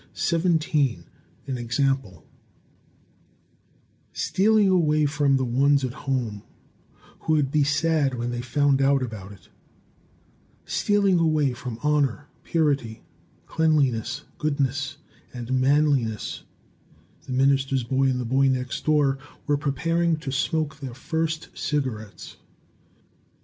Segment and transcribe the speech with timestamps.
[0.01, 0.07] E.E.
[0.15, 1.03] SANBORN.
[1.45, 2.25] AN EXAMPLE
[4.13, 6.41] Stealing away from the ones at home,
[7.19, 9.49] who would be sad when they found out about it;
[10.65, 13.03] stealing away from honor, purity,
[13.45, 14.97] cleanliness, goodness,
[15.35, 16.41] and manliness,
[17.27, 22.37] the minister's boy and the boy next door were preparing to smoke their first cigarettes.